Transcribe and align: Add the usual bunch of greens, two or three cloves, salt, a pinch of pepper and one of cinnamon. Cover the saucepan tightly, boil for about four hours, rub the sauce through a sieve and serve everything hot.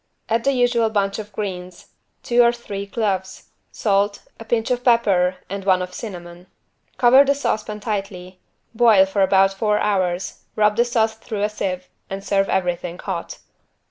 Add 0.29 0.45
the 0.45 0.51
usual 0.53 0.89
bunch 0.89 1.19
of 1.19 1.31
greens, 1.31 1.89
two 2.23 2.41
or 2.41 2.51
three 2.51 2.87
cloves, 2.87 3.51
salt, 3.71 4.23
a 4.39 4.43
pinch 4.43 4.71
of 4.71 4.83
pepper 4.83 5.35
and 5.47 5.63
one 5.63 5.83
of 5.83 5.93
cinnamon. 5.93 6.47
Cover 6.97 7.23
the 7.23 7.35
saucepan 7.35 7.81
tightly, 7.81 8.39
boil 8.73 9.05
for 9.05 9.21
about 9.21 9.53
four 9.53 9.77
hours, 9.77 10.41
rub 10.55 10.75
the 10.75 10.85
sauce 10.85 11.13
through 11.13 11.43
a 11.43 11.49
sieve 11.49 11.87
and 12.09 12.23
serve 12.23 12.49
everything 12.49 12.97
hot. 12.97 13.37